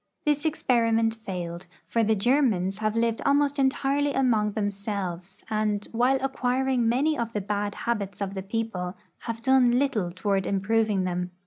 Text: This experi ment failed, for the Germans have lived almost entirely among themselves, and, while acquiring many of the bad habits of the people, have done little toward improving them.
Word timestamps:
This 0.25 0.45
experi 0.47 0.91
ment 0.91 1.13
failed, 1.13 1.67
for 1.85 2.01
the 2.03 2.15
Germans 2.15 2.79
have 2.79 2.95
lived 2.95 3.21
almost 3.23 3.59
entirely 3.59 4.15
among 4.15 4.53
themselves, 4.53 5.45
and, 5.47 5.87
while 5.91 6.17
acquiring 6.23 6.89
many 6.89 7.15
of 7.15 7.33
the 7.33 7.41
bad 7.41 7.75
habits 7.75 8.19
of 8.19 8.33
the 8.33 8.41
people, 8.41 8.95
have 9.19 9.41
done 9.41 9.77
little 9.77 10.11
toward 10.11 10.47
improving 10.47 11.03
them. 11.03 11.29